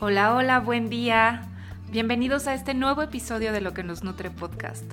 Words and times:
Hola, 0.00 0.36
hola, 0.36 0.60
buen 0.60 0.88
día. 0.90 1.42
Bienvenidos 1.90 2.46
a 2.46 2.54
este 2.54 2.72
nuevo 2.72 3.02
episodio 3.02 3.50
de 3.52 3.60
Lo 3.60 3.74
que 3.74 3.82
nos 3.82 4.04
nutre 4.04 4.30
podcast. 4.30 4.84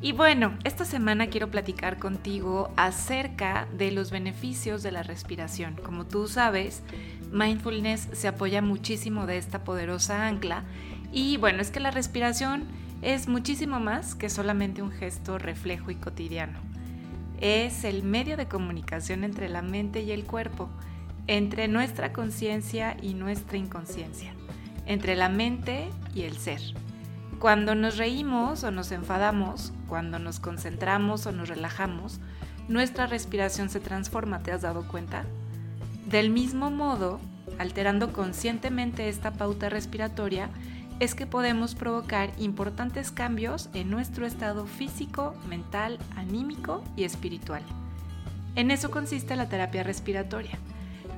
Y 0.00 0.12
bueno, 0.12 0.56
esta 0.62 0.84
semana 0.84 1.26
quiero 1.26 1.50
platicar 1.50 1.98
contigo 1.98 2.72
acerca 2.76 3.66
de 3.76 3.90
los 3.90 4.12
beneficios 4.12 4.84
de 4.84 4.92
la 4.92 5.02
respiración. 5.02 5.74
Como 5.74 6.06
tú 6.06 6.28
sabes, 6.28 6.84
mindfulness 7.32 8.08
se 8.12 8.28
apoya 8.28 8.62
muchísimo 8.62 9.26
de 9.26 9.36
esta 9.36 9.64
poderosa 9.64 10.28
ancla 10.28 10.62
y 11.10 11.38
bueno, 11.38 11.60
es 11.60 11.72
que 11.72 11.80
la 11.80 11.90
respiración 11.90 12.66
es 13.02 13.26
muchísimo 13.26 13.80
más 13.80 14.14
que 14.14 14.30
solamente 14.30 14.80
un 14.80 14.92
gesto 14.92 15.38
reflejo 15.38 15.90
y 15.90 15.96
cotidiano. 15.96 16.60
Es 17.40 17.82
el 17.82 18.04
medio 18.04 18.36
de 18.36 18.46
comunicación 18.46 19.24
entre 19.24 19.48
la 19.48 19.62
mente 19.62 20.02
y 20.02 20.12
el 20.12 20.24
cuerpo 20.24 20.70
entre 21.26 21.68
nuestra 21.68 22.12
conciencia 22.12 22.96
y 23.02 23.14
nuestra 23.14 23.58
inconsciencia, 23.58 24.32
entre 24.86 25.16
la 25.16 25.28
mente 25.28 25.88
y 26.14 26.22
el 26.22 26.36
ser. 26.36 26.60
Cuando 27.38 27.74
nos 27.74 27.96
reímos 27.96 28.64
o 28.64 28.70
nos 28.70 28.92
enfadamos, 28.92 29.72
cuando 29.88 30.18
nos 30.18 30.40
concentramos 30.40 31.26
o 31.26 31.32
nos 31.32 31.48
relajamos, 31.48 32.20
nuestra 32.68 33.06
respiración 33.06 33.68
se 33.68 33.80
transforma, 33.80 34.42
¿te 34.42 34.52
has 34.52 34.62
dado 34.62 34.86
cuenta? 34.88 35.24
Del 36.08 36.30
mismo 36.30 36.70
modo, 36.70 37.20
alterando 37.58 38.12
conscientemente 38.12 39.08
esta 39.08 39.32
pauta 39.32 39.68
respiratoria, 39.68 40.48
es 40.98 41.14
que 41.14 41.26
podemos 41.26 41.74
provocar 41.74 42.30
importantes 42.38 43.10
cambios 43.10 43.68
en 43.74 43.90
nuestro 43.90 44.24
estado 44.24 44.66
físico, 44.66 45.34
mental, 45.46 45.98
anímico 46.16 46.82
y 46.96 47.04
espiritual. 47.04 47.62
En 48.54 48.70
eso 48.70 48.90
consiste 48.90 49.36
la 49.36 49.50
terapia 49.50 49.82
respiratoria 49.82 50.58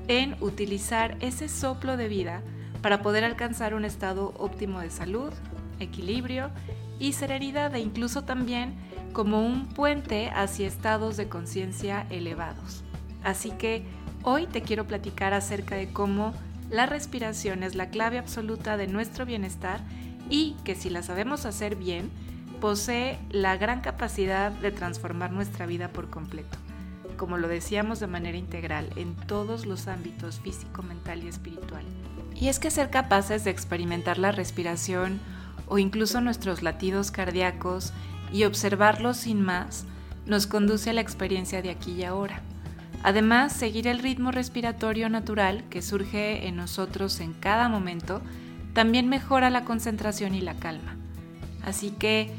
en 0.08 0.36
utilizar 0.40 1.16
ese 1.20 1.48
soplo 1.48 1.96
de 1.96 2.08
vida 2.08 2.42
para 2.82 3.02
poder 3.02 3.24
alcanzar 3.24 3.74
un 3.74 3.84
estado 3.84 4.34
óptimo 4.38 4.80
de 4.80 4.90
salud, 4.90 5.32
equilibrio 5.78 6.50
y 6.98 7.12
serenidad 7.12 7.74
e 7.74 7.80
incluso 7.80 8.24
también 8.24 8.74
como 9.12 9.46
un 9.46 9.68
puente 9.68 10.30
hacia 10.30 10.66
estados 10.66 11.16
de 11.16 11.28
conciencia 11.28 12.06
elevados. 12.10 12.82
Así 13.22 13.50
que 13.50 13.84
hoy 14.22 14.46
te 14.46 14.62
quiero 14.62 14.86
platicar 14.86 15.34
acerca 15.34 15.76
de 15.76 15.92
cómo 15.92 16.32
la 16.70 16.86
respiración 16.86 17.62
es 17.62 17.74
la 17.74 17.90
clave 17.90 18.18
absoluta 18.18 18.76
de 18.76 18.86
nuestro 18.86 19.26
bienestar 19.26 19.80
y 20.30 20.56
que 20.64 20.74
si 20.74 20.90
la 20.90 21.02
sabemos 21.02 21.46
hacer 21.46 21.76
bien, 21.76 22.10
posee 22.60 23.18
la 23.30 23.56
gran 23.56 23.80
capacidad 23.80 24.50
de 24.50 24.72
transformar 24.72 25.32
nuestra 25.32 25.66
vida 25.66 25.88
por 25.88 26.10
completo 26.10 26.58
como 27.18 27.36
lo 27.36 27.48
decíamos 27.48 28.00
de 28.00 28.06
manera 28.06 28.38
integral, 28.38 28.88
en 28.96 29.14
todos 29.14 29.66
los 29.66 29.88
ámbitos 29.88 30.40
físico, 30.40 30.82
mental 30.82 31.22
y 31.22 31.28
espiritual. 31.28 31.84
Y 32.34 32.48
es 32.48 32.58
que 32.58 32.70
ser 32.70 32.88
capaces 32.88 33.44
de 33.44 33.50
experimentar 33.50 34.16
la 34.16 34.32
respiración 34.32 35.20
o 35.66 35.78
incluso 35.78 36.22
nuestros 36.22 36.62
latidos 36.62 37.10
cardíacos 37.10 37.92
y 38.32 38.44
observarlos 38.44 39.18
sin 39.18 39.42
más 39.42 39.84
nos 40.24 40.46
conduce 40.46 40.90
a 40.90 40.92
la 40.94 41.02
experiencia 41.02 41.60
de 41.60 41.70
aquí 41.70 41.92
y 41.92 42.04
ahora. 42.04 42.40
Además, 43.02 43.52
seguir 43.52 43.86
el 43.86 43.98
ritmo 43.98 44.32
respiratorio 44.32 45.08
natural 45.08 45.64
que 45.70 45.82
surge 45.82 46.48
en 46.48 46.56
nosotros 46.56 47.20
en 47.20 47.34
cada 47.34 47.68
momento 47.68 48.22
también 48.72 49.08
mejora 49.08 49.50
la 49.50 49.64
concentración 49.64 50.34
y 50.34 50.40
la 50.40 50.54
calma. 50.54 50.96
Así 51.64 51.90
que 51.90 52.32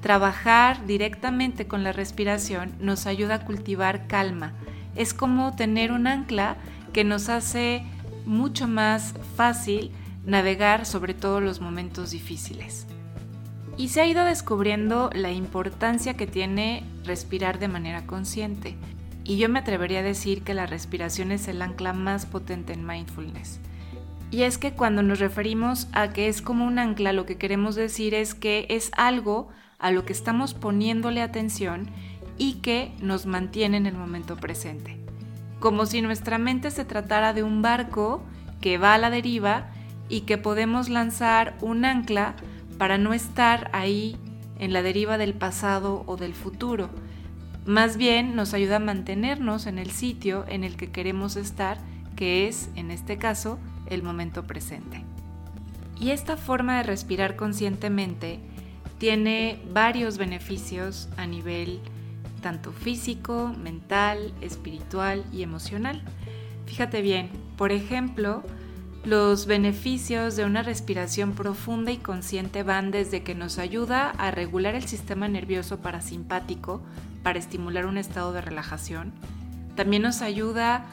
Trabajar 0.00 0.86
directamente 0.86 1.66
con 1.66 1.84
la 1.84 1.92
respiración 1.92 2.72
nos 2.80 3.06
ayuda 3.06 3.34
a 3.36 3.44
cultivar 3.44 4.06
calma. 4.06 4.54
Es 4.96 5.12
como 5.12 5.54
tener 5.54 5.92
un 5.92 6.06
ancla 6.06 6.56
que 6.92 7.04
nos 7.04 7.28
hace 7.28 7.84
mucho 8.24 8.66
más 8.66 9.14
fácil 9.36 9.92
navegar 10.24 10.86
sobre 10.86 11.14
todos 11.14 11.42
los 11.42 11.60
momentos 11.60 12.10
difíciles. 12.10 12.86
Y 13.76 13.88
se 13.88 14.00
ha 14.00 14.06
ido 14.06 14.24
descubriendo 14.24 15.10
la 15.14 15.32
importancia 15.32 16.14
que 16.14 16.26
tiene 16.26 16.84
respirar 17.04 17.58
de 17.58 17.68
manera 17.68 18.06
consciente. 18.06 18.76
Y 19.24 19.36
yo 19.36 19.48
me 19.48 19.58
atrevería 19.58 20.00
a 20.00 20.02
decir 20.02 20.42
que 20.42 20.54
la 20.54 20.66
respiración 20.66 21.30
es 21.30 21.46
el 21.46 21.62
ancla 21.62 21.92
más 21.92 22.26
potente 22.26 22.72
en 22.72 22.86
mindfulness. 22.86 23.60
Y 24.30 24.42
es 24.42 24.58
que 24.58 24.72
cuando 24.72 25.02
nos 25.02 25.18
referimos 25.18 25.88
a 25.92 26.12
que 26.12 26.28
es 26.28 26.40
como 26.40 26.64
un 26.64 26.78
ancla, 26.78 27.12
lo 27.12 27.26
que 27.26 27.36
queremos 27.36 27.74
decir 27.74 28.14
es 28.14 28.34
que 28.34 28.66
es 28.70 28.90
algo 28.96 29.48
a 29.78 29.90
lo 29.90 30.04
que 30.04 30.12
estamos 30.12 30.54
poniéndole 30.54 31.20
atención 31.20 31.88
y 32.38 32.54
que 32.54 32.92
nos 33.00 33.26
mantiene 33.26 33.76
en 33.76 33.86
el 33.86 33.94
momento 33.94 34.36
presente. 34.36 34.96
Como 35.58 35.84
si 35.84 36.00
nuestra 36.00 36.38
mente 36.38 36.70
se 36.70 36.84
tratara 36.84 37.32
de 37.32 37.42
un 37.42 37.60
barco 37.60 38.22
que 38.60 38.78
va 38.78 38.94
a 38.94 38.98
la 38.98 39.10
deriva 39.10 39.70
y 40.08 40.22
que 40.22 40.38
podemos 40.38 40.88
lanzar 40.88 41.56
un 41.60 41.84
ancla 41.84 42.34
para 42.78 42.98
no 42.98 43.12
estar 43.12 43.70
ahí 43.72 44.16
en 44.58 44.72
la 44.72 44.82
deriva 44.82 45.18
del 45.18 45.34
pasado 45.34 46.04
o 46.06 46.16
del 46.16 46.34
futuro. 46.34 46.88
Más 47.66 47.96
bien 47.96 48.36
nos 48.36 48.54
ayuda 48.54 48.76
a 48.76 48.80
mantenernos 48.80 49.66
en 49.66 49.78
el 49.78 49.90
sitio 49.90 50.44
en 50.48 50.64
el 50.64 50.76
que 50.76 50.90
queremos 50.90 51.36
estar, 51.36 51.78
que 52.16 52.48
es, 52.48 52.70
en 52.74 52.90
este 52.90 53.18
caso, 53.18 53.58
el 53.90 54.02
momento 54.02 54.46
presente. 54.46 55.04
Y 56.00 56.10
esta 56.10 56.36
forma 56.36 56.78
de 56.78 56.84
respirar 56.84 57.36
conscientemente 57.36 58.40
tiene 58.98 59.60
varios 59.72 60.16
beneficios 60.16 61.08
a 61.16 61.26
nivel 61.26 61.80
tanto 62.40 62.72
físico, 62.72 63.54
mental, 63.62 64.32
espiritual 64.40 65.24
y 65.32 65.42
emocional. 65.42 66.02
Fíjate 66.66 67.02
bien, 67.02 67.30
por 67.56 67.72
ejemplo, 67.72 68.42
los 69.04 69.46
beneficios 69.46 70.36
de 70.36 70.44
una 70.44 70.62
respiración 70.62 71.32
profunda 71.32 71.90
y 71.90 71.96
consciente 71.96 72.62
van 72.62 72.90
desde 72.90 73.22
que 73.22 73.34
nos 73.34 73.58
ayuda 73.58 74.10
a 74.10 74.30
regular 74.30 74.74
el 74.74 74.86
sistema 74.86 75.28
nervioso 75.28 75.80
parasimpático 75.80 76.82
para 77.22 77.38
estimular 77.38 77.86
un 77.86 77.98
estado 77.98 78.32
de 78.32 78.40
relajación. 78.40 79.12
También 79.74 80.02
nos 80.02 80.20
ayuda 80.20 80.86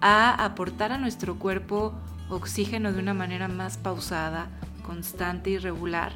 a 0.00 0.44
aportar 0.44 0.92
a 0.92 0.98
nuestro 0.98 1.38
cuerpo 1.38 1.94
oxígeno 2.28 2.92
de 2.92 3.00
una 3.00 3.14
manera 3.14 3.48
más 3.48 3.76
pausada, 3.76 4.48
constante 4.82 5.50
y 5.50 5.58
regular 5.58 6.12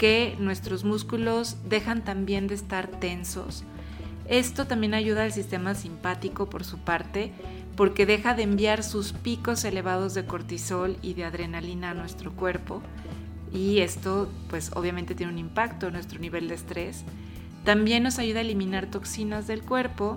que 0.00 0.34
nuestros 0.38 0.82
músculos 0.82 1.58
dejan 1.68 2.02
también 2.02 2.46
de 2.46 2.54
estar 2.54 2.86
tensos. 2.86 3.64
Esto 4.28 4.66
también 4.66 4.94
ayuda 4.94 5.24
al 5.24 5.32
sistema 5.32 5.74
simpático 5.74 6.48
por 6.48 6.64
su 6.64 6.78
parte, 6.78 7.34
porque 7.76 8.06
deja 8.06 8.32
de 8.32 8.44
enviar 8.44 8.82
sus 8.82 9.12
picos 9.12 9.62
elevados 9.62 10.14
de 10.14 10.24
cortisol 10.24 10.96
y 11.02 11.12
de 11.12 11.26
adrenalina 11.26 11.90
a 11.90 11.94
nuestro 11.94 12.32
cuerpo. 12.32 12.80
Y 13.52 13.80
esto 13.80 14.30
pues 14.48 14.70
obviamente 14.74 15.14
tiene 15.14 15.32
un 15.32 15.38
impacto 15.38 15.88
en 15.88 15.92
nuestro 15.92 16.18
nivel 16.18 16.48
de 16.48 16.54
estrés. 16.54 17.04
También 17.66 18.02
nos 18.02 18.18
ayuda 18.18 18.38
a 18.38 18.42
eliminar 18.42 18.86
toxinas 18.86 19.46
del 19.46 19.60
cuerpo, 19.60 20.16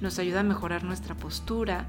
nos 0.00 0.18
ayuda 0.18 0.40
a 0.40 0.42
mejorar 0.42 0.82
nuestra 0.82 1.14
postura, 1.14 1.86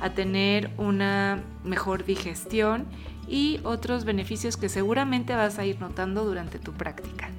a 0.00 0.10
tener 0.10 0.70
una 0.76 1.42
mejor 1.64 2.04
digestión 2.04 2.86
y 3.28 3.60
otros 3.64 4.04
beneficios 4.04 4.56
que 4.56 4.68
seguramente 4.68 5.34
vas 5.34 5.58
a 5.58 5.64
ir 5.64 5.80
notando 5.80 6.24
durante 6.24 6.58
tu 6.58 6.72
práctica. 6.72 7.30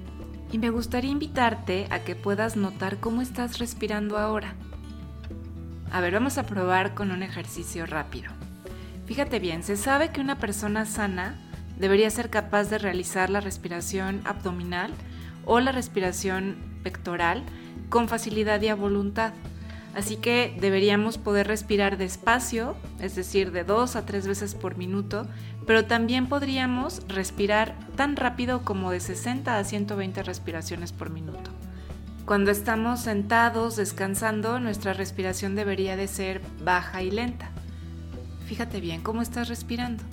Y 0.51 0.57
me 0.57 0.69
gustaría 0.69 1.11
invitarte 1.11 1.87
a 1.89 1.99
que 1.99 2.15
puedas 2.15 2.55
notar 2.55 2.97
cómo 2.99 3.21
estás 3.21 3.59
respirando 3.59 4.17
ahora. 4.17 4.55
A 5.91 6.01
ver, 6.01 6.13
vamos 6.13 6.37
a 6.37 6.45
probar 6.45 6.93
con 6.93 7.11
un 7.11 7.23
ejercicio 7.23 7.85
rápido. 7.85 8.31
Fíjate 9.05 9.39
bien, 9.39 9.63
se 9.63 9.77
sabe 9.77 10.09
que 10.09 10.21
una 10.21 10.37
persona 10.39 10.85
sana 10.85 11.37
debería 11.77 12.09
ser 12.09 12.29
capaz 12.29 12.65
de 12.65 12.77
realizar 12.77 13.29
la 13.29 13.41
respiración 13.41 14.21
abdominal 14.25 14.91
o 15.45 15.59
la 15.59 15.71
respiración 15.71 16.55
pectoral 16.83 17.43
con 17.89 18.07
facilidad 18.07 18.61
y 18.61 18.69
a 18.69 18.75
voluntad. 18.75 19.33
Así 19.95 20.17
que 20.17 20.53
deberíamos 20.59 21.17
poder 21.17 21.47
respirar 21.47 21.97
despacio, 21.97 22.75
es 22.99 23.15
decir, 23.15 23.53
de 23.53 23.63
dos 23.63 23.95
a 23.95 24.05
tres 24.05 24.27
veces 24.27 24.53
por 24.53 24.77
minuto, 24.77 25.25
pero 25.65 25.85
también 25.85 26.27
podríamos 26.27 27.01
respirar 27.07 27.75
tan 27.95 28.17
rápido 28.17 28.63
como 28.65 28.91
de 28.91 28.99
60 28.99 29.57
a 29.57 29.63
120 29.63 30.21
respiraciones 30.23 30.91
por 30.91 31.11
minuto. 31.11 31.49
Cuando 32.25 32.51
estamos 32.51 32.99
sentados 32.99 33.77
descansando, 33.77 34.59
nuestra 34.59 34.93
respiración 34.93 35.55
debería 35.55 35.95
de 35.95 36.09
ser 36.09 36.41
baja 36.61 37.01
y 37.01 37.09
lenta. 37.09 37.51
Fíjate 38.47 38.81
bien 38.81 39.01
cómo 39.01 39.21
estás 39.21 39.47
respirando. 39.47 40.03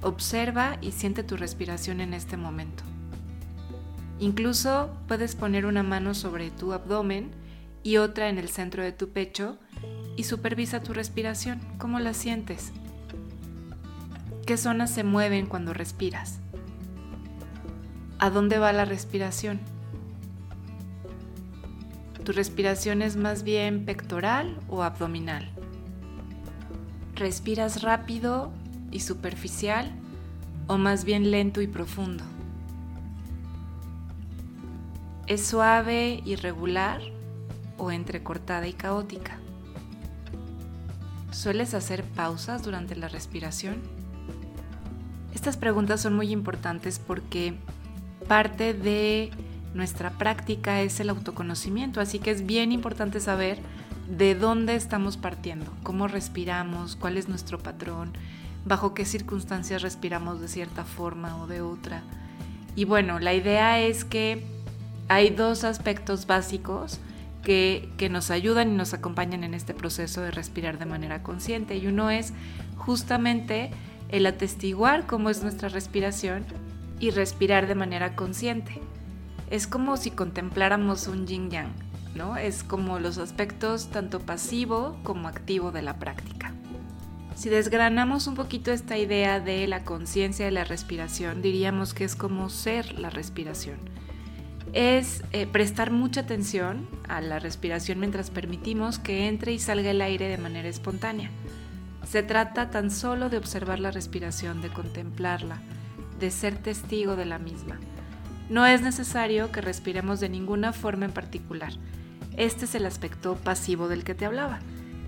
Observa 0.00 0.78
y 0.80 0.92
siente 0.92 1.22
tu 1.22 1.36
respiración 1.36 2.00
en 2.00 2.14
este 2.14 2.38
momento. 2.38 2.84
Incluso 4.18 4.96
puedes 5.08 5.36
poner 5.36 5.66
una 5.66 5.82
mano 5.82 6.14
sobre 6.14 6.50
tu 6.50 6.72
abdomen 6.72 7.41
y 7.82 7.96
otra 7.96 8.28
en 8.28 8.38
el 8.38 8.48
centro 8.48 8.82
de 8.82 8.92
tu 8.92 9.10
pecho 9.10 9.58
y 10.16 10.24
supervisa 10.24 10.82
tu 10.82 10.92
respiración. 10.92 11.60
¿Cómo 11.78 11.98
la 11.98 12.14
sientes? 12.14 12.72
¿Qué 14.46 14.56
zonas 14.56 14.90
se 14.90 15.04
mueven 15.04 15.46
cuando 15.46 15.72
respiras? 15.72 16.40
¿A 18.18 18.30
dónde 18.30 18.58
va 18.58 18.72
la 18.72 18.84
respiración? 18.84 19.60
¿Tu 22.24 22.32
respiración 22.32 23.02
es 23.02 23.16
más 23.16 23.42
bien 23.42 23.84
pectoral 23.84 24.60
o 24.68 24.82
abdominal? 24.82 25.50
¿Respiras 27.16 27.82
rápido 27.82 28.52
y 28.92 29.00
superficial 29.00 29.90
o 30.68 30.78
más 30.78 31.04
bien 31.04 31.30
lento 31.30 31.62
y 31.62 31.66
profundo? 31.66 32.24
¿Es 35.26 35.46
suave 35.46 36.20
y 36.24 36.36
regular 36.36 37.00
o 37.82 37.90
entrecortada 37.90 38.68
y 38.68 38.72
caótica? 38.72 39.38
¿Sueles 41.32 41.74
hacer 41.74 42.04
pausas 42.04 42.62
durante 42.62 42.94
la 42.94 43.08
respiración? 43.08 43.76
Estas 45.34 45.56
preguntas 45.56 46.00
son 46.00 46.14
muy 46.14 46.30
importantes 46.30 47.00
porque 47.00 47.54
parte 48.28 48.72
de 48.74 49.30
nuestra 49.74 50.10
práctica 50.10 50.80
es 50.82 51.00
el 51.00 51.10
autoconocimiento, 51.10 52.00
así 52.00 52.20
que 52.20 52.30
es 52.30 52.46
bien 52.46 52.70
importante 52.70 53.18
saber 53.18 53.58
de 54.08 54.34
dónde 54.34 54.76
estamos 54.76 55.16
partiendo, 55.16 55.72
cómo 55.82 56.06
respiramos, 56.06 56.94
cuál 56.94 57.16
es 57.16 57.28
nuestro 57.28 57.58
patrón, 57.58 58.12
bajo 58.64 58.94
qué 58.94 59.04
circunstancias 59.04 59.82
respiramos 59.82 60.40
de 60.40 60.48
cierta 60.48 60.84
forma 60.84 61.36
o 61.42 61.46
de 61.48 61.62
otra. 61.62 62.02
Y 62.76 62.84
bueno, 62.84 63.18
la 63.18 63.34
idea 63.34 63.80
es 63.80 64.04
que 64.04 64.44
hay 65.08 65.30
dos 65.30 65.64
aspectos 65.64 66.26
básicos 66.26 67.00
que, 67.42 68.08
nos 68.10 68.30
ayudan 68.30 68.72
y 68.72 68.76
nos 68.76 68.94
acompañan 68.94 69.44
en 69.44 69.54
este 69.54 69.74
proceso 69.74 70.22
de 70.22 70.30
respirar 70.30 70.78
de 70.78 70.86
manera 70.86 71.22
consciente. 71.22 71.76
Y 71.76 71.86
uno 71.86 72.10
es 72.10 72.32
justamente 72.76 73.70
el 74.08 74.26
atestiguar 74.26 75.06
cómo 75.06 75.30
es 75.30 75.42
nuestra 75.42 75.68
respiración 75.68 76.44
y 77.00 77.10
respirar 77.10 77.66
de 77.66 77.74
manera 77.74 78.14
consciente. 78.14 78.80
Es 79.50 79.66
como 79.66 79.96
si 79.96 80.10
contempláramos 80.10 81.08
un 81.08 81.26
yin 81.26 81.50
yang, 81.50 81.72
¿no? 82.14 82.36
Es 82.36 82.62
como 82.62 82.98
los 82.98 83.18
aspectos 83.18 83.90
tanto 83.90 84.20
pasivo 84.20 84.96
como 85.02 85.28
activo 85.28 85.72
de 85.72 85.82
la 85.82 85.98
práctica. 85.98 86.52
Si 87.34 87.48
desgranamos 87.48 88.26
un 88.26 88.34
poquito 88.34 88.70
esta 88.70 88.98
idea 88.98 89.40
de 89.40 89.66
la 89.66 89.84
conciencia 89.84 90.44
de 90.44 90.52
la 90.52 90.64
respiración, 90.64 91.42
diríamos 91.42 91.94
que 91.94 92.04
es 92.04 92.14
como 92.14 92.50
ser 92.50 92.98
la 92.98 93.10
respiración. 93.10 93.78
Es 94.72 95.22
eh, 95.32 95.46
prestar 95.46 95.90
mucha 95.90 96.22
atención 96.22 96.88
a 97.06 97.20
la 97.20 97.38
respiración 97.38 98.00
mientras 98.00 98.30
permitimos 98.30 98.98
que 98.98 99.28
entre 99.28 99.52
y 99.52 99.58
salga 99.58 99.90
el 99.90 100.00
aire 100.00 100.28
de 100.28 100.38
manera 100.38 100.68
espontánea. 100.68 101.30
Se 102.08 102.22
trata 102.22 102.70
tan 102.70 102.90
solo 102.90 103.28
de 103.28 103.36
observar 103.36 103.78
la 103.78 103.90
respiración, 103.90 104.62
de 104.62 104.72
contemplarla, 104.72 105.60
de 106.18 106.30
ser 106.30 106.56
testigo 106.56 107.16
de 107.16 107.26
la 107.26 107.38
misma. 107.38 107.78
No 108.48 108.66
es 108.66 108.80
necesario 108.82 109.52
que 109.52 109.60
respiremos 109.60 110.20
de 110.20 110.28
ninguna 110.28 110.72
forma 110.72 111.04
en 111.04 111.12
particular. 111.12 111.72
Este 112.36 112.64
es 112.64 112.74
el 112.74 112.86
aspecto 112.86 113.36
pasivo 113.36 113.88
del 113.88 114.04
que 114.04 114.14
te 114.14 114.24
hablaba. 114.24 114.60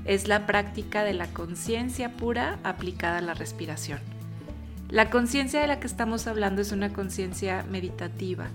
Es 0.04 0.28
la 0.28 0.46
práctica 0.46 1.04
de 1.04 1.14
la 1.14 1.26
conciencia 1.28 2.12
pura 2.12 2.58
aplicada 2.64 3.18
a 3.18 3.22
la 3.22 3.34
respiración. 3.34 3.98
La 4.90 5.08
conciencia 5.08 5.60
de 5.60 5.66
la 5.66 5.80
que 5.80 5.86
estamos 5.86 6.26
hablando 6.26 6.60
es 6.60 6.70
una 6.70 6.92
conciencia 6.92 7.64
meditativa. 7.70 8.48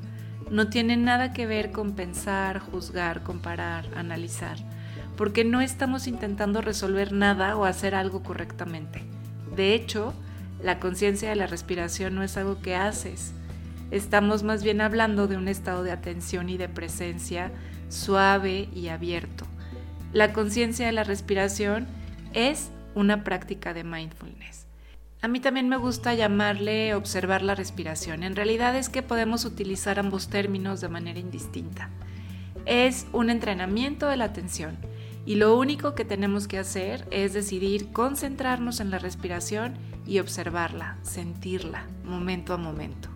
No 0.50 0.68
tiene 0.70 0.98
nada 0.98 1.32
que 1.32 1.46
ver 1.46 1.72
con 1.72 1.94
pensar, 1.94 2.60
juzgar, 2.60 3.22
comparar, 3.22 3.86
analizar, 3.96 4.58
porque 5.16 5.44
no 5.44 5.62
estamos 5.62 6.08
intentando 6.08 6.62
resolver 6.62 7.12
nada 7.12 7.56
o 7.56 7.66
hacer 7.66 7.94
algo 7.94 8.24
correctamente. 8.24 9.04
De 9.56 9.76
hecho, 9.76 10.14
la 10.64 10.80
conciencia 10.80 11.30
de 11.30 11.36
la 11.36 11.46
respiración 11.46 12.16
no 12.16 12.24
es 12.24 12.36
algo 12.36 12.62
que 12.62 12.76
haces. 12.76 13.34
Estamos 13.92 14.44
más 14.44 14.64
bien 14.64 14.82
hablando 14.82 15.28
de 15.28 15.38
un 15.38 15.48
estado 15.48 15.84
de 15.84 15.92
atención 15.92 16.50
y 16.50 16.58
de 16.58 16.70
presencia 16.70 17.52
suave 17.90 18.70
y 18.74 18.88
abierto. 18.88 19.46
La 20.14 20.34
conciencia 20.34 20.88
de 20.88 20.92
la 20.92 21.04
respiración 21.04 21.88
es 22.34 22.72
una 22.96 23.24
práctica 23.24 23.74
de 23.74 23.84
mindfulness. 23.84 24.69
A 25.22 25.28
mí 25.28 25.42
también 25.42 25.68
me 25.68 25.76
gusta 25.76 26.14
llamarle 26.14 26.96
observar 26.96 27.42
la 27.42 27.54
respiración. 27.54 28.24
En 28.24 28.38
realidad 28.38 28.78
es 28.78 28.88
que 28.88 29.02
podemos 29.02 29.44
utilizar 29.44 30.00
ambos 30.00 30.30
términos 30.30 30.80
de 30.80 30.88
manera 30.88 31.20
indistinta. 31.20 31.90
Es 32.66 33.06
un 33.12 33.30
entrenamiento 33.30 34.08
de 34.08 34.16
la 34.16 34.26
atención 34.26 34.78
y 35.26 35.36
lo 35.36 35.58
único 35.58 35.94
que 35.94 36.06
tenemos 36.06 36.48
que 36.48 36.58
hacer 36.58 37.06
es 37.12 37.34
decidir 37.34 37.92
concentrarnos 37.92 38.80
en 38.80 38.92
la 38.92 39.00
respiración 39.00 39.74
y 40.08 40.20
observarla, 40.20 40.98
sentirla, 41.02 41.86
momento 42.06 42.54
a 42.54 42.58
momento. 42.58 43.10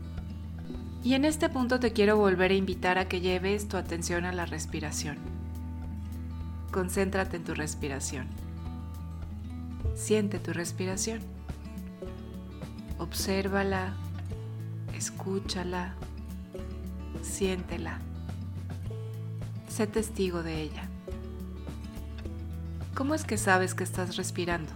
Y 1.06 1.14
en 1.14 1.24
este 1.24 1.48
punto 1.48 1.80
te 1.80 1.94
quiero 1.94 2.18
volver 2.18 2.52
a 2.52 2.56
invitar 2.56 2.98
a 2.98 3.08
que 3.08 3.22
lleves 3.22 3.70
tu 3.70 3.78
atención 3.78 4.26
a 4.26 4.34
la 4.34 4.46
respiración. 4.46 5.18
Concéntrate 6.72 7.38
en 7.38 7.46
tu 7.46 7.54
respiración. 7.54 8.28
Siente 9.96 10.40
tu 10.40 10.52
respiración. 10.52 11.22
Obsérvala, 13.04 13.94
escúchala, 14.96 15.94
siéntela. 17.22 18.00
Sé 19.68 19.88
testigo 19.88 20.42
de 20.42 20.62
ella. 20.62 20.88
¿Cómo 22.96 23.14
es 23.14 23.26
que 23.26 23.38
sabes 23.38 23.76
que 23.76 23.84
estás 23.84 24.16
respirando? 24.16 24.72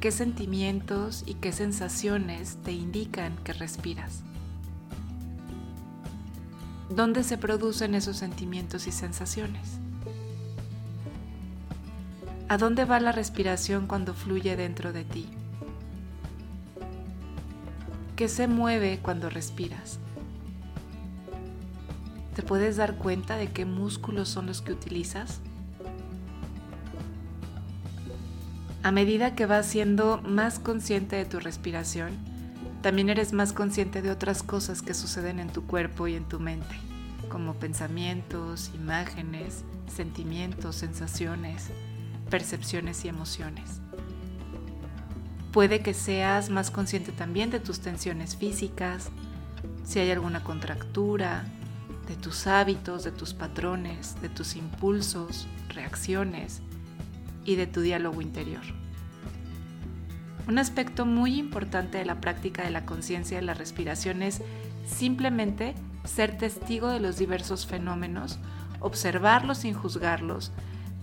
¿Qué 0.00 0.10
sentimientos 0.10 1.24
y 1.26 1.34
qué 1.34 1.52
sensaciones 1.52 2.56
te 2.64 2.72
indican 2.72 3.36
que 3.44 3.52
respiras? 3.52 4.22
¿Dónde 6.88 7.22
se 7.22 7.36
producen 7.36 7.94
esos 7.94 8.16
sentimientos 8.16 8.86
y 8.86 8.92
sensaciones? 8.92 9.78
¿A 12.48 12.56
dónde 12.56 12.86
va 12.86 12.98
la 12.98 13.12
respiración 13.12 13.86
cuando 13.86 14.14
fluye 14.14 14.56
dentro 14.56 14.94
de 14.94 15.04
ti? 15.04 15.28
¿Qué 18.18 18.26
se 18.26 18.48
mueve 18.48 18.98
cuando 19.00 19.30
respiras? 19.30 20.00
¿Te 22.34 22.42
puedes 22.42 22.76
dar 22.76 22.96
cuenta 22.96 23.36
de 23.36 23.52
qué 23.52 23.64
músculos 23.64 24.28
son 24.28 24.46
los 24.46 24.60
que 24.60 24.72
utilizas? 24.72 25.38
A 28.82 28.90
medida 28.90 29.36
que 29.36 29.46
vas 29.46 29.66
siendo 29.66 30.20
más 30.22 30.58
consciente 30.58 31.14
de 31.14 31.26
tu 31.26 31.38
respiración, 31.38 32.10
también 32.82 33.08
eres 33.08 33.32
más 33.32 33.52
consciente 33.52 34.02
de 34.02 34.10
otras 34.10 34.42
cosas 34.42 34.82
que 34.82 34.94
suceden 34.94 35.38
en 35.38 35.52
tu 35.52 35.64
cuerpo 35.68 36.08
y 36.08 36.16
en 36.16 36.24
tu 36.24 36.40
mente, 36.40 36.74
como 37.28 37.54
pensamientos, 37.54 38.72
imágenes, 38.74 39.62
sentimientos, 39.86 40.74
sensaciones, 40.74 41.68
percepciones 42.28 43.04
y 43.04 43.08
emociones. 43.10 43.80
Puede 45.52 45.80
que 45.80 45.94
seas 45.94 46.50
más 46.50 46.70
consciente 46.70 47.12
también 47.12 47.50
de 47.50 47.60
tus 47.60 47.80
tensiones 47.80 48.36
físicas, 48.36 49.10
si 49.84 49.98
hay 49.98 50.10
alguna 50.10 50.44
contractura, 50.44 51.44
de 52.06 52.16
tus 52.16 52.46
hábitos, 52.46 53.04
de 53.04 53.12
tus 53.12 53.34
patrones, 53.34 54.20
de 54.20 54.28
tus 54.28 54.56
impulsos, 54.56 55.46
reacciones 55.68 56.60
y 57.44 57.56
de 57.56 57.66
tu 57.66 57.80
diálogo 57.80 58.22
interior. 58.22 58.62
Un 60.46 60.58
aspecto 60.58 61.04
muy 61.04 61.38
importante 61.38 61.98
de 61.98 62.06
la 62.06 62.20
práctica 62.20 62.62
de 62.62 62.70
la 62.70 62.86
conciencia 62.86 63.36
de 63.36 63.44
la 63.44 63.52
respiración 63.52 64.22
es 64.22 64.40
simplemente 64.86 65.74
ser 66.04 66.38
testigo 66.38 66.88
de 66.88 67.00
los 67.00 67.18
diversos 67.18 67.66
fenómenos, 67.66 68.38
observarlos 68.80 69.58
sin 69.58 69.74
juzgarlos, 69.74 70.52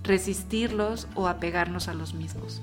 resistirlos 0.03 1.08
o 1.13 1.27
apegarnos 1.27 1.88
a 1.88 1.93
los 1.93 2.15
mismos. 2.15 2.62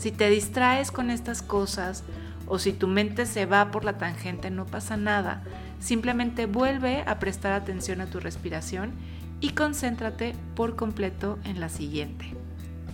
Si 0.00 0.12
te 0.12 0.30
distraes 0.30 0.90
con 0.90 1.10
estas 1.10 1.42
cosas 1.42 2.02
o 2.46 2.58
si 2.58 2.72
tu 2.72 2.88
mente 2.88 3.26
se 3.26 3.44
va 3.44 3.70
por 3.70 3.84
la 3.84 3.98
tangente, 3.98 4.50
no 4.50 4.64
pasa 4.64 4.96
nada. 4.96 5.42
Simplemente 5.78 6.46
vuelve 6.46 7.04
a 7.06 7.18
prestar 7.18 7.52
atención 7.52 8.00
a 8.00 8.06
tu 8.06 8.18
respiración 8.18 8.92
y 9.40 9.50
concéntrate 9.50 10.34
por 10.56 10.74
completo 10.74 11.38
en 11.44 11.60
la 11.60 11.68
siguiente 11.68 12.34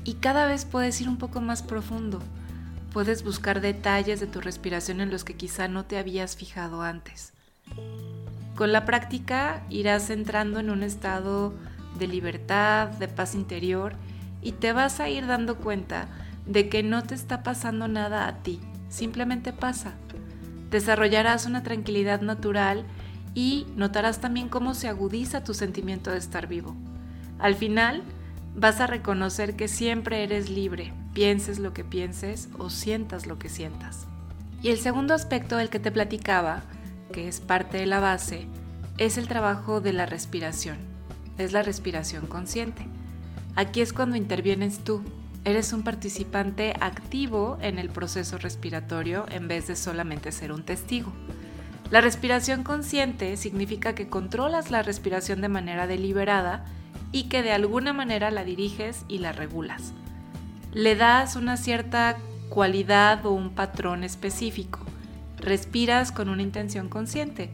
y 0.06 0.14
cada 0.14 0.46
vez 0.46 0.64
puedes 0.64 1.00
ir 1.00 1.08
un 1.08 1.16
poco 1.16 1.40
más 1.40 1.62
profundo. 1.62 2.20
Puedes 2.92 3.24
buscar 3.24 3.60
detalles 3.60 4.20
de 4.20 4.28
tu 4.28 4.40
respiración 4.40 5.00
en 5.00 5.10
los 5.10 5.24
que 5.24 5.34
quizá 5.34 5.66
no 5.66 5.84
te 5.84 5.98
habías 5.98 6.36
fijado 6.36 6.82
antes. 6.82 7.32
Con 8.54 8.72
la 8.72 8.84
práctica 8.84 9.64
irás 9.68 10.08
entrando 10.10 10.60
en 10.60 10.70
un 10.70 10.84
estado 10.84 11.52
de 11.98 12.06
libertad, 12.06 12.88
de 12.88 13.08
paz 13.08 13.34
interior 13.34 13.94
y 14.42 14.52
te 14.52 14.72
vas 14.72 15.00
a 15.00 15.08
ir 15.08 15.26
dando 15.26 15.56
cuenta 15.56 16.06
de 16.46 16.68
que 16.68 16.82
no 16.82 17.02
te 17.02 17.14
está 17.14 17.42
pasando 17.42 17.88
nada 17.88 18.26
a 18.28 18.42
ti, 18.42 18.60
simplemente 18.88 19.52
pasa. 19.52 19.94
Desarrollarás 20.70 21.46
una 21.46 21.62
tranquilidad 21.62 22.20
natural 22.20 22.84
y 23.34 23.66
notarás 23.76 24.20
también 24.20 24.48
cómo 24.48 24.74
se 24.74 24.88
agudiza 24.88 25.44
tu 25.44 25.54
sentimiento 25.54 26.10
de 26.10 26.18
estar 26.18 26.46
vivo. 26.46 26.74
Al 27.38 27.54
final, 27.54 28.02
vas 28.54 28.80
a 28.80 28.86
reconocer 28.86 29.56
que 29.56 29.68
siempre 29.68 30.22
eres 30.22 30.48
libre, 30.48 30.92
pienses 31.12 31.58
lo 31.58 31.72
que 31.72 31.84
pienses 31.84 32.48
o 32.58 32.70
sientas 32.70 33.26
lo 33.26 33.38
que 33.38 33.48
sientas. 33.48 34.06
Y 34.62 34.70
el 34.70 34.78
segundo 34.78 35.14
aspecto 35.14 35.56
del 35.56 35.68
que 35.68 35.78
te 35.78 35.92
platicaba, 35.92 36.62
que 37.12 37.28
es 37.28 37.40
parte 37.40 37.78
de 37.78 37.86
la 37.86 38.00
base, 38.00 38.46
es 38.98 39.18
el 39.18 39.28
trabajo 39.28 39.80
de 39.80 39.92
la 39.92 40.06
respiración. 40.06 40.78
Es 41.36 41.52
la 41.52 41.62
respiración 41.62 42.26
consciente. 42.26 42.86
Aquí 43.54 43.82
es 43.82 43.92
cuando 43.92 44.16
intervienes 44.16 44.78
tú, 44.78 45.02
Eres 45.46 45.72
un 45.72 45.84
participante 45.84 46.74
activo 46.80 47.56
en 47.60 47.78
el 47.78 47.88
proceso 47.88 48.36
respiratorio 48.36 49.26
en 49.30 49.46
vez 49.46 49.68
de 49.68 49.76
solamente 49.76 50.32
ser 50.32 50.50
un 50.50 50.64
testigo. 50.64 51.12
La 51.92 52.00
respiración 52.00 52.64
consciente 52.64 53.36
significa 53.36 53.94
que 53.94 54.08
controlas 54.08 54.72
la 54.72 54.82
respiración 54.82 55.40
de 55.40 55.48
manera 55.48 55.86
deliberada 55.86 56.64
y 57.12 57.28
que 57.28 57.44
de 57.44 57.52
alguna 57.52 57.92
manera 57.92 58.32
la 58.32 58.42
diriges 58.42 59.04
y 59.06 59.18
la 59.18 59.30
regulas. 59.30 59.92
Le 60.72 60.96
das 60.96 61.36
una 61.36 61.56
cierta 61.56 62.16
cualidad 62.48 63.24
o 63.24 63.30
un 63.30 63.50
patrón 63.50 64.02
específico. 64.02 64.80
Respiras 65.38 66.10
con 66.10 66.28
una 66.28 66.42
intención 66.42 66.88
consciente. 66.88 67.50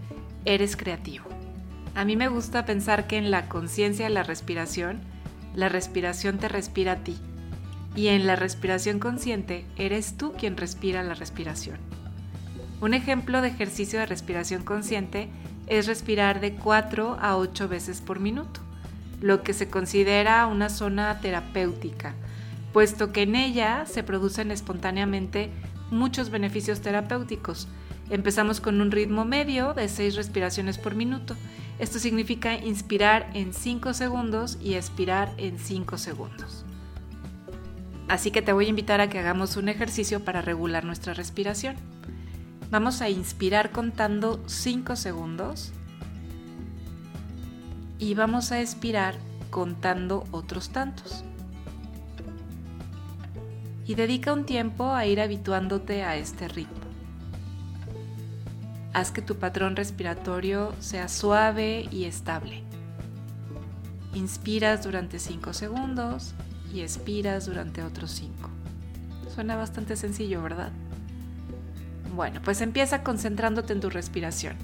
Eres 0.46 0.78
creativo. 0.78 1.26
A 1.94 2.06
mí 2.06 2.16
me 2.16 2.28
gusta 2.28 2.64
pensar 2.64 3.06
que 3.06 3.18
en 3.18 3.30
la 3.30 3.50
conciencia 3.50 4.06
de 4.06 4.14
la 4.14 4.22
respiración, 4.22 5.02
la 5.54 5.68
respiración 5.68 6.38
te 6.38 6.48
respira 6.48 6.92
a 6.92 7.04
ti. 7.04 7.18
Y 7.94 8.08
en 8.08 8.26
la 8.26 8.36
respiración 8.36 8.98
consciente, 8.98 9.66
eres 9.76 10.16
tú 10.16 10.32
quien 10.32 10.56
respira 10.56 11.02
la 11.02 11.14
respiración. 11.14 11.78
Un 12.80 12.94
ejemplo 12.94 13.40
de 13.42 13.48
ejercicio 13.48 13.98
de 13.98 14.06
respiración 14.06 14.64
consciente 14.64 15.28
es 15.66 15.86
respirar 15.86 16.40
de 16.40 16.54
4 16.54 17.18
a 17.20 17.36
8 17.36 17.68
veces 17.68 18.00
por 18.00 18.18
minuto, 18.18 18.60
lo 19.20 19.42
que 19.42 19.52
se 19.52 19.68
considera 19.68 20.46
una 20.46 20.68
zona 20.68 21.20
terapéutica, 21.20 22.14
puesto 22.72 23.12
que 23.12 23.22
en 23.22 23.36
ella 23.36 23.84
se 23.86 24.02
producen 24.02 24.50
espontáneamente 24.50 25.50
muchos 25.90 26.30
beneficios 26.30 26.80
terapéuticos. 26.80 27.68
Empezamos 28.10 28.60
con 28.60 28.80
un 28.80 28.90
ritmo 28.90 29.24
medio 29.24 29.74
de 29.74 29.88
6 29.88 30.16
respiraciones 30.16 30.76
por 30.76 30.94
minuto. 30.94 31.36
Esto 31.78 31.98
significa 31.98 32.54
inspirar 32.54 33.30
en 33.34 33.54
5 33.54 33.94
segundos 33.94 34.58
y 34.60 34.74
expirar 34.74 35.32
en 35.36 35.58
5 35.58 35.98
segundos. 35.98 36.61
Así 38.12 38.30
que 38.30 38.42
te 38.42 38.52
voy 38.52 38.66
a 38.66 38.68
invitar 38.68 39.00
a 39.00 39.08
que 39.08 39.18
hagamos 39.18 39.56
un 39.56 39.70
ejercicio 39.70 40.22
para 40.22 40.42
regular 40.42 40.84
nuestra 40.84 41.14
respiración. 41.14 41.76
Vamos 42.70 43.00
a 43.00 43.08
inspirar 43.08 43.70
contando 43.70 44.38
5 44.44 44.96
segundos 44.96 45.72
y 47.98 48.12
vamos 48.12 48.52
a 48.52 48.60
expirar 48.60 49.14
contando 49.48 50.24
otros 50.30 50.68
tantos. 50.68 51.24
Y 53.86 53.94
dedica 53.94 54.34
un 54.34 54.44
tiempo 54.44 54.92
a 54.92 55.06
ir 55.06 55.18
habituándote 55.18 56.04
a 56.04 56.14
este 56.16 56.48
ritmo. 56.48 56.84
Haz 58.92 59.10
que 59.10 59.22
tu 59.22 59.36
patrón 59.36 59.74
respiratorio 59.74 60.74
sea 60.80 61.08
suave 61.08 61.88
y 61.90 62.04
estable. 62.04 62.62
Inspiras 64.12 64.84
durante 64.84 65.18
5 65.18 65.54
segundos 65.54 66.34
y 66.72 66.80
expiras 66.80 67.46
durante 67.46 67.82
otros 67.82 68.10
5. 68.12 68.50
Suena 69.34 69.56
bastante 69.56 69.96
sencillo, 69.96 70.42
¿verdad? 70.42 70.70
Bueno, 72.14 72.40
pues 72.42 72.60
empieza 72.60 73.02
concentrándote 73.02 73.72
en 73.72 73.80
tu 73.80 73.90
respiración. 73.90 74.56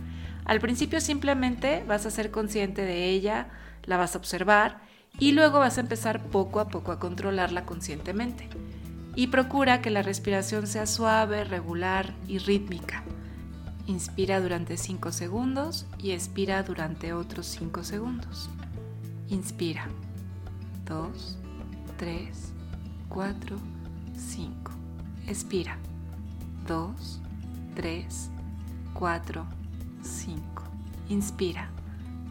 Al 0.44 0.60
principio 0.60 1.00
simplemente 1.00 1.84
vas 1.86 2.06
a 2.06 2.10
ser 2.10 2.30
consciente 2.30 2.82
de 2.82 3.10
ella, 3.10 3.48
la 3.84 3.96
vas 3.96 4.14
a 4.14 4.18
observar 4.18 4.80
y 5.18 5.32
luego 5.32 5.58
vas 5.58 5.78
a 5.78 5.80
empezar 5.80 6.22
poco 6.24 6.60
a 6.60 6.68
poco 6.68 6.92
a 6.92 6.98
controlarla 6.98 7.64
conscientemente. 7.64 8.48
Y 9.14 9.28
procura 9.28 9.82
que 9.82 9.90
la 9.90 10.02
respiración 10.02 10.66
sea 10.66 10.86
suave, 10.86 11.44
regular 11.44 12.14
y 12.28 12.38
rítmica. 12.38 13.02
Inspira 13.86 14.40
durante 14.40 14.76
5 14.76 15.12
segundos 15.12 15.86
y 15.98 16.12
expira 16.12 16.62
durante 16.62 17.12
otros 17.12 17.46
5 17.46 17.84
segundos. 17.84 18.48
Inspira. 19.28 19.88
2, 20.84 21.38
3, 21.98 22.52
4, 23.08 23.56
5. 24.16 24.72
Expira. 25.26 25.76
2, 26.68 27.20
3, 27.74 28.30
4, 28.94 29.46
5. 30.02 30.62
Inspira. 31.08 31.68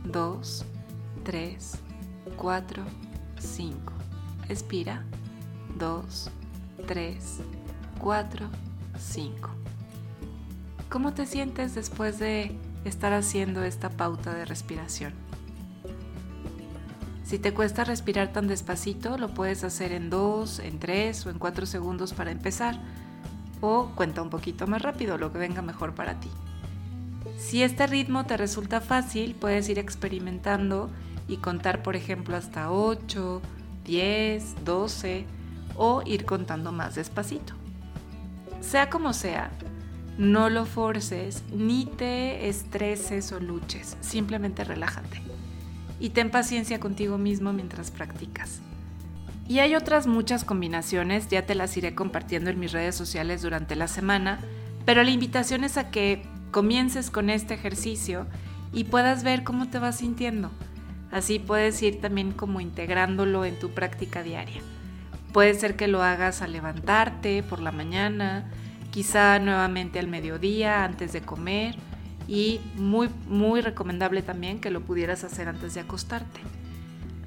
2, 0.06 0.66
3, 1.26 1.72
4, 2.38 2.84
5. 3.40 3.94
Expira. 4.48 5.04
2, 5.78 6.32
3, 6.88 7.40
4, 8.00 8.50
5. 8.98 9.50
¿Cómo 10.90 11.14
te 11.14 11.26
sientes 11.26 11.76
después 11.76 12.20
de 12.20 12.58
estar 12.86 13.12
haciendo 13.12 13.66
esta 13.66 13.90
pauta 13.90 14.34
de 14.34 14.46
respiración? 14.46 15.27
Si 17.28 17.40
te 17.40 17.54
cuesta 17.54 17.84
respirar 17.84 18.32
tan 18.32 18.48
despacito, 18.48 19.18
lo 19.18 19.34
puedes 19.34 19.66
hacer 19.66 19.92
en 19.92 20.10
2, 20.10 20.60
en 20.60 20.80
3 20.80 21.26
o 21.26 21.30
en 21.30 21.40
4 21.40 21.66
segundos 21.66 22.14
para 22.14 22.32
empezar 22.32 22.80
o 23.60 23.92
cuenta 23.96 24.22
un 24.22 24.30
poquito 24.30 24.66
más 24.66 24.82
rápido, 24.82 25.18
lo 25.18 25.34
que 25.34 25.38
venga 25.38 25.62
mejor 25.62 25.94
para 25.94 26.22
ti. 26.22 26.30
Si 27.38 27.64
este 27.64 27.86
ritmo 27.86 28.26
te 28.26 28.38
resulta 28.38 28.80
fácil, 28.80 29.36
puedes 29.36 29.68
ir 29.68 29.78
experimentando 29.78 30.90
y 31.28 31.36
contar, 31.36 31.84
por 31.84 31.98
ejemplo, 31.98 32.38
hasta 32.38 32.72
8, 32.72 33.42
10, 33.84 34.64
12 34.64 35.26
o 35.76 36.04
ir 36.06 36.24
contando 36.24 36.72
más 36.72 36.96
despacito. 36.96 37.56
Sea 38.62 38.90
como 38.90 39.12
sea, 39.12 39.52
no 40.18 40.50
lo 40.50 40.66
forces 40.66 41.44
ni 41.54 41.88
te 41.88 42.48
estreses 42.48 43.34
o 43.34 43.42
luches, 43.42 43.98
simplemente 44.00 44.64
relájate 44.64 45.27
y 46.00 46.10
ten 46.10 46.30
paciencia 46.30 46.80
contigo 46.80 47.18
mismo 47.18 47.54
mientras 47.54 47.92
practicas. 47.92 48.62
Y 49.48 49.60
hay 49.60 49.76
otras 49.76 50.08
muchas 50.08 50.44
combinaciones, 50.44 51.30
ya 51.30 51.46
te 51.46 51.56
las 51.56 51.76
iré 51.78 51.96
compartiendo 51.96 52.50
en 52.50 52.60
mis 52.60 52.74
redes 52.74 52.96
sociales 52.96 53.42
durante 53.42 53.76
la 53.76 53.88
semana, 53.88 54.40
pero 54.86 55.04
la 55.04 55.12
invitación 55.12 55.64
es 55.64 55.78
a 55.78 55.90
que 55.90 56.24
comiences 56.52 57.10
con 57.10 57.30
este 57.30 57.54
ejercicio 57.54 58.28
y 58.74 58.86
puedas 58.86 59.24
ver 59.24 59.44
cómo 59.44 59.70
te 59.70 59.80
vas 59.80 59.98
sintiendo. 59.98 60.52
Así 61.12 61.40
puedes 61.40 61.82
ir 61.82 62.02
también 62.02 62.34
como 62.34 62.60
integrándolo 62.60 63.46
en 63.46 63.58
tu 63.58 63.70
práctica 63.72 64.22
diaria. 64.24 64.62
Puede 65.32 65.54
ser 65.54 65.78
que 65.78 65.88
lo 65.88 66.04
hagas 66.04 66.42
al 66.42 66.52
levantarte 66.52 67.42
por 67.44 67.62
la 67.62 67.72
mañana, 67.72 68.50
quizá 68.92 69.40
nuevamente 69.40 70.00
al 70.00 70.08
mediodía 70.08 70.84
antes 70.84 71.14
de 71.14 71.22
comer 71.22 71.78
y 72.28 72.60
muy 72.76 73.10
muy 73.28 73.62
recomendable 73.62 74.22
también 74.22 74.60
que 74.60 74.72
lo 74.72 74.82
pudieras 74.82 75.24
hacer 75.24 75.48
antes 75.48 75.74
de 75.74 75.82
acostarte. 75.82 76.40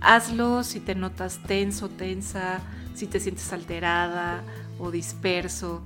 Hazlo 0.00 0.64
si 0.64 0.80
te 0.80 0.94
notas 0.94 1.40
tenso, 1.46 1.88
tensa, 1.88 2.60
si 2.94 3.06
te 3.06 3.20
sientes 3.20 3.52
alterada 3.52 4.42
o 4.78 4.90
disperso. 4.90 5.82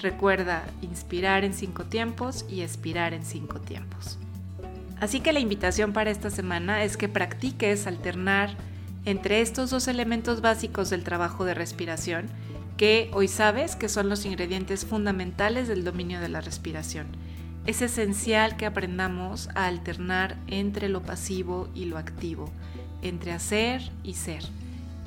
Recuerda 0.00 0.64
inspirar 0.82 1.44
en 1.44 1.54
cinco 1.54 1.84
tiempos 1.84 2.44
y 2.50 2.60
expirar 2.60 3.14
en 3.14 3.24
cinco 3.24 3.60
tiempos. 3.60 4.18
Así 5.00 5.20
que 5.20 5.32
la 5.32 5.40
invitación 5.40 5.92
para 5.92 6.10
esta 6.10 6.30
semana 6.30 6.84
es 6.84 6.96
que 6.96 7.08
practiques 7.08 7.86
alternar 7.86 8.56
entre 9.04 9.40
estos 9.40 9.70
dos 9.70 9.88
elementos 9.88 10.40
básicos 10.40 10.90
del 10.90 11.04
trabajo 11.04 11.44
de 11.44 11.54
respiración 11.54 12.26
que 12.76 13.10
hoy 13.14 13.28
sabes 13.28 13.76
que 13.76 13.88
son 13.88 14.08
los 14.08 14.26
ingredientes 14.26 14.84
fundamentales 14.84 15.68
del 15.68 15.84
dominio 15.84 16.20
de 16.20 16.28
la 16.28 16.40
respiración. 16.40 17.06
Es 17.66 17.82
esencial 17.82 18.56
que 18.56 18.66
aprendamos 18.66 19.48
a 19.54 19.66
alternar 19.66 20.36
entre 20.46 20.88
lo 20.88 21.02
pasivo 21.02 21.68
y 21.74 21.86
lo 21.86 21.98
activo 21.98 22.50
entre 23.02 23.32
hacer 23.32 23.90
y 24.02 24.14
ser, 24.14 24.42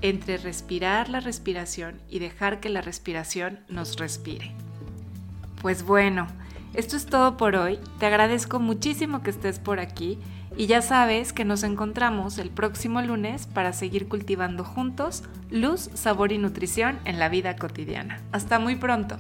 entre 0.02 0.38
respirar 0.38 1.10
la 1.10 1.20
respiración 1.20 2.00
y 2.10 2.20
dejar 2.20 2.60
que 2.60 2.70
la 2.70 2.82
respiración 2.82 3.60
nos 3.68 3.98
respire. 3.98 4.52
Pues 5.62 5.84
bueno, 5.84 6.28
esto 6.74 6.96
es 6.96 7.06
todo 7.06 7.38
por 7.38 7.56
hoy. 7.56 7.80
Te 8.00 8.06
agradezco 8.06 8.60
muchísimo 8.60 9.22
que 9.22 9.32
estés 9.32 9.60
por 9.60 9.80
aquí 9.80 10.18
y 10.56 10.68
ya 10.68 10.82
sabes 10.82 11.34
que 11.34 11.46
nos 11.46 11.64
encontramos 11.64 12.38
el 12.38 12.50
próximo 12.50 13.02
lunes 13.02 13.48
para 13.48 13.74
seguir 13.74 14.08
cultivando 14.08 14.64
juntos 14.64 15.24
luz, 15.52 15.90
sabor 15.94 16.32
y 16.32 16.38
nutrición 16.38 17.00
en 17.06 17.20
la 17.20 17.30
vida 17.30 17.56
cotidiana. 17.56 18.22
Hasta 18.32 18.60
muy 18.60 18.76
pronto. 18.76 19.18